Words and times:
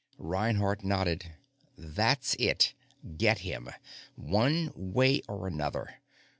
Reinhardt 0.17 0.83
nodded. 0.83 1.35
"That's 1.77 2.33
it. 2.39 2.73
Get 3.17 3.37
him. 3.41 3.69
One 4.15 4.71
way 4.75 5.21
or 5.29 5.45
another. 5.45 5.99